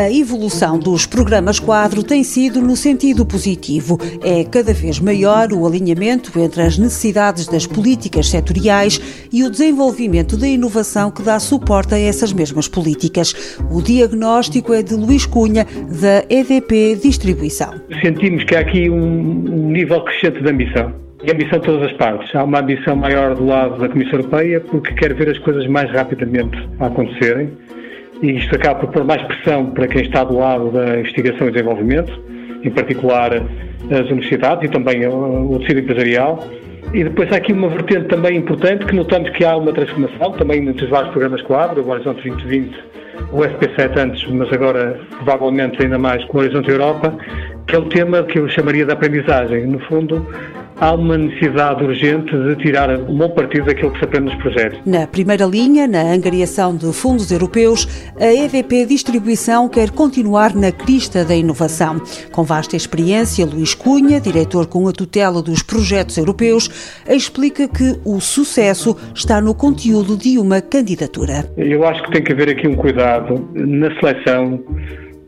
A 0.00 0.10
evolução 0.10 0.78
dos 0.78 1.04
programas 1.04 1.60
quadro 1.60 2.02
tem 2.02 2.24
sido 2.24 2.62
no 2.62 2.74
sentido 2.74 3.26
positivo. 3.26 3.98
É 4.24 4.44
cada 4.44 4.72
vez 4.72 4.98
maior 4.98 5.52
o 5.52 5.66
alinhamento 5.66 6.40
entre 6.40 6.62
as 6.62 6.78
necessidades 6.78 7.46
das 7.46 7.66
políticas 7.66 8.30
setoriais 8.30 9.28
e 9.30 9.44
o 9.44 9.50
desenvolvimento 9.50 10.38
da 10.38 10.48
inovação 10.48 11.10
que 11.10 11.22
dá 11.22 11.38
suporte 11.38 11.94
a 11.94 11.98
essas 11.98 12.32
mesmas 12.32 12.66
políticas. 12.66 13.58
O 13.70 13.82
diagnóstico 13.82 14.72
é 14.72 14.82
de 14.82 14.94
Luís 14.94 15.26
Cunha, 15.26 15.66
da 16.00 16.24
EDP 16.34 16.96
Distribuição. 16.96 17.74
Sentimos 18.02 18.42
que 18.44 18.56
há 18.56 18.60
aqui 18.60 18.88
um, 18.88 19.70
nível 19.70 20.02
crescente 20.02 20.42
de 20.42 20.50
ambição. 20.50 20.94
E 21.22 21.30
ambição 21.30 21.58
de 21.58 21.66
todas 21.66 21.90
as 21.90 21.92
partes. 21.98 22.34
Há 22.34 22.42
uma 22.42 22.60
ambição 22.60 22.96
maior 22.96 23.34
do 23.34 23.44
lado 23.44 23.78
da 23.78 23.86
Comissão 23.86 24.20
Europeia 24.20 24.62
porque 24.62 24.94
quer 24.94 25.12
ver 25.12 25.28
as 25.28 25.38
coisas 25.40 25.66
mais 25.66 25.92
rapidamente 25.92 26.56
a 26.78 26.86
acontecerem 26.86 27.50
e 28.22 28.32
isto 28.32 28.54
acaba 28.54 28.80
por 28.80 28.90
pôr 28.90 29.04
mais 29.04 29.22
pressão 29.22 29.66
para 29.70 29.88
quem 29.88 30.02
está 30.02 30.24
do 30.24 30.38
lado 30.38 30.70
da 30.70 30.98
investigação 30.98 31.48
e 31.48 31.52
desenvolvimento, 31.52 32.12
em 32.62 32.70
particular 32.70 33.32
as 33.34 34.10
universidades 34.10 34.64
e 34.64 34.68
também 34.68 35.06
o 35.06 35.58
tecido 35.60 35.80
empresarial. 35.80 36.46
E 36.92 37.04
depois 37.04 37.32
há 37.32 37.36
aqui 37.36 37.52
uma 37.52 37.68
vertente 37.68 38.08
também 38.08 38.36
importante 38.36 38.84
que 38.84 38.94
notamos 38.94 39.30
que 39.30 39.44
há 39.44 39.56
uma 39.56 39.72
transformação 39.72 40.32
também 40.32 40.66
entre 40.68 40.84
os 40.84 40.90
vários 40.90 41.10
programas 41.12 41.40
Quadro, 41.42 41.82
o 41.82 41.88
Horizonte 41.88 42.28
2020, 42.28 42.76
o 43.32 43.38
FP7 43.38 43.96
antes, 43.96 44.26
mas 44.30 44.52
agora 44.52 44.98
provavelmente 45.16 45.80
ainda 45.82 45.98
mais 45.98 46.24
com 46.24 46.38
o 46.38 46.40
Horizonte 46.40 46.68
Europa, 46.68 47.16
que 47.66 47.76
é 47.76 47.78
o 47.78 47.84
tema 47.84 48.24
que 48.24 48.38
eu 48.38 48.48
chamaria 48.48 48.84
de 48.84 48.92
aprendizagem. 48.92 49.66
No 49.66 49.78
fundo, 49.80 50.26
há 50.80 50.94
uma 50.94 51.16
necessidade 51.18 51.84
urgente 51.84 52.36
de 52.36 52.56
tirar 52.56 52.90
um 52.90 53.16
bom 53.16 53.28
partido 53.30 53.66
daquilo 53.66 53.92
que 53.92 53.98
se 53.98 54.04
aprende 54.04 54.32
nos 54.32 54.42
projetos. 54.42 54.80
Na 54.86 55.06
primeira 55.06 55.44
linha, 55.44 55.86
na 55.86 56.00
angariação 56.00 56.74
de 56.74 56.90
fundos 56.92 57.30
europeus, 57.30 57.86
a 58.18 58.32
EDP 58.32 58.86
Distribuição 58.86 59.68
quer 59.68 59.90
continuar 59.90 60.54
na 60.54 60.72
crista 60.72 61.24
da 61.24 61.34
inovação. 61.34 62.00
Com 62.32 62.42
vasta 62.42 62.76
experiência, 62.76 63.44
Luís 63.44 63.74
Cunha, 63.74 64.20
diretor 64.20 64.66
com 64.66 64.88
a 64.88 64.92
tutela 64.92 65.42
dos 65.42 65.62
projetos 65.62 66.16
europeus, 66.16 67.02
explica 67.08 67.68
que 67.68 68.00
o 68.04 68.18
sucesso 68.20 68.96
está 69.14 69.40
no 69.40 69.54
conteúdo 69.54 70.16
de 70.16 70.38
uma 70.38 70.62
candidatura. 70.62 71.44
Eu 71.56 71.86
acho 71.86 72.02
que 72.04 72.12
tem 72.12 72.22
que 72.22 72.32
haver 72.32 72.48
aqui 72.48 72.66
um 72.66 72.74
cuidado 72.74 73.48
na 73.54 73.94
seleção 74.00 74.64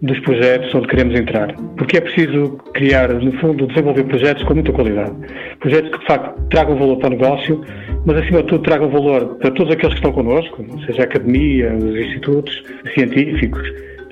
dos 0.02 0.18
projetos 0.20 0.74
onde 0.74 0.88
queremos 0.88 1.18
entrar. 1.18 1.54
Porque 1.76 1.96
é 1.96 2.00
preciso 2.00 2.58
criar, 2.74 3.08
no 3.08 3.32
fundo, 3.38 3.66
desenvolver 3.68 4.04
projetos 4.04 4.42
com 4.42 4.54
muita 4.54 4.72
qualidade. 4.72 5.12
Projetos 5.60 5.92
que, 5.92 5.98
de 6.00 6.06
facto, 6.06 6.42
tragam 6.50 6.76
valor 6.76 6.96
para 6.98 7.06
o 7.06 7.10
negócio, 7.10 7.64
mas, 8.04 8.16
acima 8.18 8.42
de 8.42 8.48
tudo, 8.48 8.64
tragam 8.64 8.90
valor 8.90 9.36
para 9.36 9.50
todos 9.52 9.72
aqueles 9.72 9.94
que 9.94 10.00
estão 10.00 10.12
connosco, 10.12 10.64
seja 10.86 11.02
a 11.02 11.04
academia, 11.04 11.72
os 11.72 11.96
institutos 11.96 12.62
científicos, 12.94 13.62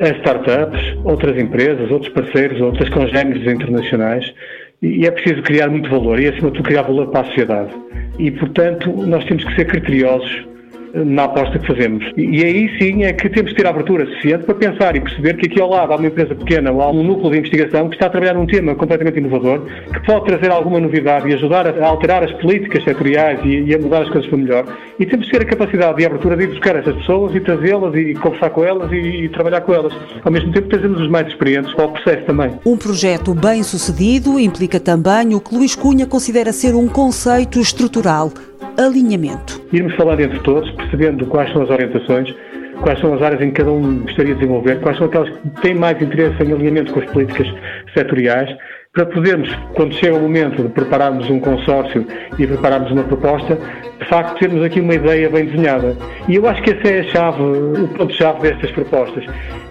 as 0.00 0.16
startups, 0.18 0.80
outras 1.04 1.36
empresas, 1.36 1.90
outros 1.90 2.12
parceiros, 2.12 2.60
outras 2.60 2.88
congéneres 2.88 3.52
internacionais. 3.52 4.32
E 4.80 5.04
é 5.06 5.10
preciso 5.10 5.42
criar 5.42 5.68
muito 5.68 5.90
valor 5.90 6.20
e, 6.20 6.28
acima 6.28 6.50
de 6.50 6.56
tudo, 6.56 6.62
criar 6.62 6.82
valor 6.82 7.08
para 7.08 7.22
a 7.22 7.24
sociedade. 7.24 7.70
E, 8.18 8.30
portanto, 8.30 8.90
nós 9.06 9.24
temos 9.24 9.44
que 9.44 9.54
ser 9.56 9.66
criteriosos 9.66 10.49
na 10.94 11.24
aposta 11.24 11.58
que 11.58 11.66
fazemos. 11.66 12.04
E 12.16 12.44
aí 12.44 12.78
sim 12.78 13.04
é 13.04 13.12
que 13.12 13.28
temos 13.28 13.50
de 13.50 13.56
ter 13.56 13.66
abertura 13.66 14.06
suficiente 14.06 14.44
para 14.44 14.54
pensar 14.54 14.96
e 14.96 15.00
perceber 15.00 15.36
que 15.36 15.46
aqui 15.46 15.60
ao 15.60 15.70
lado 15.70 15.92
há 15.92 15.96
uma 15.96 16.06
empresa 16.06 16.34
pequena 16.34 16.70
ou 16.70 16.82
há 16.82 16.90
um 16.90 17.02
núcleo 17.02 17.30
de 17.30 17.38
investigação 17.38 17.88
que 17.88 17.96
está 17.96 18.06
a 18.06 18.10
trabalhar 18.10 18.34
num 18.34 18.46
tema 18.46 18.74
completamente 18.74 19.18
inovador, 19.18 19.66
que 19.92 20.06
pode 20.06 20.26
trazer 20.26 20.50
alguma 20.50 20.80
novidade 20.80 21.28
e 21.28 21.34
ajudar 21.34 21.66
a 21.66 21.86
alterar 21.86 22.24
as 22.24 22.32
políticas 22.34 22.84
setoriais 22.84 23.40
e, 23.44 23.74
a 23.74 23.78
mudar 23.78 24.02
as 24.02 24.10
coisas 24.10 24.28
para 24.28 24.38
melhor. 24.38 24.64
E 24.98 25.06
temos 25.06 25.26
de 25.26 25.32
ter 25.32 25.42
a 25.42 25.44
capacidade 25.44 26.00
e 26.00 26.04
a 26.04 26.08
abertura 26.08 26.36
de 26.36 26.44
ir 26.44 26.48
buscar 26.48 26.76
essas 26.76 26.94
pessoas 26.96 27.34
e 27.34 27.40
trazê-las 27.40 27.94
e 27.94 28.14
conversar 28.14 28.50
com 28.50 28.64
elas 28.64 28.90
e, 28.92 28.96
e 28.96 29.28
trabalhar 29.28 29.60
com 29.62 29.72
elas. 29.72 29.92
Ao 30.24 30.30
mesmo 30.30 30.52
tempo 30.52 30.68
trazemos 30.68 31.00
os 31.00 31.08
mais 31.08 31.26
experientes 31.28 31.72
para 31.74 31.86
o 31.86 31.92
processo 31.92 32.24
também. 32.26 32.52
Um 32.64 32.76
projeto 32.76 33.34
bem 33.34 33.62
sucedido 33.62 34.38
implica 34.38 34.80
também 34.80 35.34
o 35.34 35.40
que 35.40 35.54
Luís 35.54 35.74
Cunha 35.74 36.06
considera 36.06 36.52
ser 36.52 36.74
um 36.74 36.88
conceito 36.88 37.60
estrutural 37.60 38.32
alinhamento. 38.80 39.60
Irmos 39.72 39.94
falar 39.94 40.20
entre 40.20 40.38
todos, 40.40 40.70
percebendo 40.72 41.26
quais 41.26 41.52
são 41.52 41.62
as 41.62 41.70
orientações, 41.70 42.34
quais 42.80 42.98
são 43.00 43.14
as 43.14 43.22
áreas 43.22 43.40
em 43.42 43.50
que 43.50 43.56
cada 43.56 43.70
um 43.70 44.00
gostaria 44.00 44.34
de 44.34 44.40
desenvolver, 44.40 44.80
quais 44.80 44.96
são 44.96 45.06
aquelas 45.06 45.28
que 45.28 45.48
têm 45.60 45.74
mais 45.74 46.00
interesse 46.00 46.42
em 46.42 46.52
alinhamento 46.52 46.92
com 46.92 47.00
as 47.00 47.10
políticas 47.10 47.46
setoriais, 47.94 48.50
para 48.92 49.06
podermos, 49.06 49.48
quando 49.74 49.94
chega 49.94 50.16
o 50.16 50.20
momento 50.20 50.64
de 50.64 50.68
prepararmos 50.70 51.30
um 51.30 51.38
consórcio 51.38 52.04
e 52.36 52.46
prepararmos 52.46 52.90
uma 52.90 53.04
proposta, 53.04 53.56
de 54.00 54.08
facto 54.08 54.36
termos 54.40 54.64
aqui 54.64 54.80
uma 54.80 54.94
ideia 54.94 55.30
bem 55.30 55.46
desenhada. 55.46 55.96
E 56.28 56.34
eu 56.34 56.48
acho 56.48 56.60
que 56.62 56.70
essa 56.70 56.88
é 56.88 57.00
a 57.00 57.04
chave, 57.04 57.40
o 57.40 57.88
ponto-chave 57.96 58.40
destas 58.40 58.72
propostas, 58.72 59.24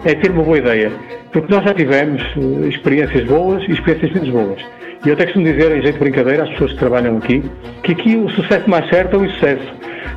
é 0.06 0.14
ter 0.14 0.30
uma 0.30 0.42
boa 0.42 0.56
ideia. 0.56 0.90
Porque 1.32 1.52
nós 1.52 1.62
já 1.64 1.74
tivemos 1.74 2.22
eh, 2.22 2.68
experiências 2.68 3.24
boas 3.24 3.62
e 3.68 3.72
experiências 3.72 4.10
menos 4.12 4.30
boas. 4.30 4.62
E 5.04 5.08
eu 5.08 5.14
até 5.14 5.24
costumo 5.24 5.44
dizer, 5.44 5.70
em 5.70 5.82
jeito 5.82 5.94
de 5.94 6.00
brincadeira, 6.00 6.44
às 6.44 6.50
pessoas 6.50 6.72
que 6.72 6.78
trabalham 6.78 7.18
aqui, 7.18 7.42
que 7.82 7.92
aqui 7.92 8.16
o 8.16 8.28
sucesso 8.30 8.68
mais 8.70 8.88
certo 8.88 9.16
é 9.16 9.18
o 9.18 9.24
insucesso. 9.26 9.74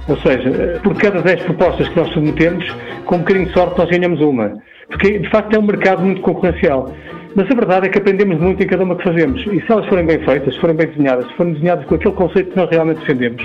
Ou 0.08 0.18
seja, 0.18 0.80
por 0.82 0.96
cada 0.96 1.22
10 1.22 1.44
propostas 1.44 1.90
que 1.90 1.96
nós 1.98 2.10
submetemos, 2.14 2.66
com 3.06 3.16
um 3.16 3.20
bocadinho 3.20 3.48
de 3.48 3.54
sorte 3.54 3.78
nós 3.78 3.90
ganhamos 3.90 4.22
uma. 4.22 4.54
Porque, 4.88 5.20
de 5.20 5.30
facto, 5.30 5.56
é 5.56 5.60
um 5.60 5.64
mercado 5.64 6.02
muito 6.02 6.22
concorrencial. 6.22 6.94
Mas 7.36 7.50
a 7.50 7.56
verdade 7.56 7.88
é 7.88 7.90
que 7.90 7.98
aprendemos 7.98 8.40
muito 8.40 8.62
em 8.62 8.68
cada 8.68 8.84
uma 8.84 8.96
que 8.96 9.04
fazemos. 9.04 9.42
E 9.48 9.60
se 9.60 9.72
elas 9.72 9.86
forem 9.88 10.06
bem 10.06 10.20
feitas, 10.20 10.54
se 10.54 10.60
forem 10.60 10.76
bem 10.76 10.88
desenhadas, 10.88 11.26
se 11.28 11.34
forem 11.34 11.54
desenhadas 11.54 11.86
com 11.86 11.96
aquele 11.96 12.14
conceito 12.14 12.52
que 12.52 12.58
nós 12.58 12.70
realmente 12.70 13.00
defendemos, 13.00 13.44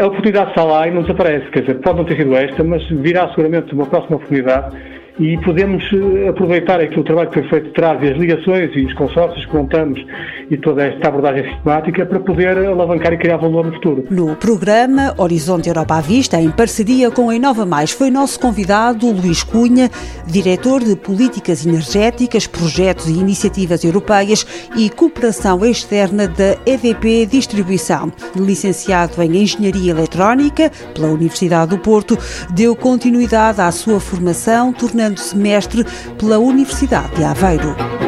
a 0.00 0.06
oportunidade 0.06 0.50
está 0.50 0.64
lá 0.64 0.88
e 0.88 0.90
não 0.90 1.02
desaparece. 1.02 1.46
Quer 1.50 1.60
dizer, 1.60 1.74
pode 1.76 1.98
não 1.98 2.04
ter 2.04 2.16
sido 2.16 2.34
esta, 2.34 2.64
mas 2.64 2.86
virá 2.88 3.28
seguramente 3.28 3.72
uma 3.72 3.86
próxima 3.86 4.16
oportunidade 4.16 4.76
e 5.18 5.36
podemos 5.38 5.82
eh, 5.92 6.28
aproveitar 6.28 6.80
aqui 6.80 6.98
o 6.98 7.02
trabalho 7.02 7.28
que 7.30 7.40
foi 7.40 7.48
feito 7.48 7.66
de 7.66 7.72
trás 7.72 8.00
e 8.02 8.08
as 8.08 8.16
ligações 8.16 8.70
e 8.74 8.84
os 8.84 8.94
consórcios 8.94 9.44
que 9.46 9.54
montamos 9.54 10.00
e 10.50 10.56
toda 10.56 10.84
esta 10.84 11.08
abordagem 11.08 11.44
sistemática 11.52 12.06
para 12.06 12.20
poder 12.20 12.56
alavancar 12.58 13.12
e 13.12 13.18
criar 13.18 13.36
valor 13.36 13.66
no 13.66 13.72
futuro. 13.72 14.04
No 14.10 14.36
programa 14.36 15.14
Horizonte 15.18 15.68
Europa 15.68 15.96
à 15.96 16.00
Vista, 16.00 16.40
em 16.40 16.50
parceria 16.50 17.10
com 17.10 17.28
a 17.28 17.34
Inova 17.34 17.66
Mais, 17.66 17.90
foi 17.90 18.10
nosso 18.10 18.38
convidado 18.38 19.10
Luís 19.10 19.42
Cunha, 19.42 19.90
diretor 20.26 20.82
de 20.82 20.94
Políticas 20.94 21.66
Energéticas, 21.66 22.46
Projetos 22.46 23.08
e 23.08 23.12
Iniciativas 23.12 23.84
Europeias 23.84 24.46
e 24.76 24.88
Cooperação 24.88 25.64
Externa 25.64 26.28
da 26.28 26.56
EDP 26.64 27.26
Distribuição. 27.26 28.12
Licenciado 28.36 29.20
em 29.22 29.42
Engenharia 29.42 29.90
Eletrónica 29.90 30.70
pela 30.94 31.08
Universidade 31.08 31.70
do 31.70 31.78
Porto, 31.78 32.16
deu 32.54 32.76
continuidade 32.76 33.60
à 33.60 33.70
sua 33.70 34.00
formação, 34.00 34.72
tornando 34.72 35.07
tornando-se 35.08 35.36
mestre 35.36 35.84
pela 36.18 36.38
Universidade 36.38 37.14
de 37.16 37.24
Aveiro. 37.24 38.07